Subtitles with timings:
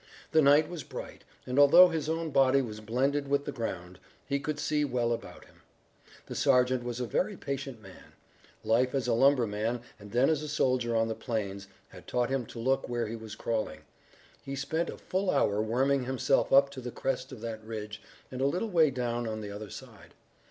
[0.31, 4.39] The night was bright, and although his own body was blended with the ground, he
[4.39, 5.61] could see well about him.
[6.25, 8.13] The sergeant was a very patient man.
[8.63, 12.47] Life as a lumberman and then as a soldier on the plains had taught him
[12.47, 13.81] to look where he was crawling.
[14.43, 18.41] He spent a full hour worming himself up to the crest of that ridge and
[18.41, 20.15] a little way down on the other side.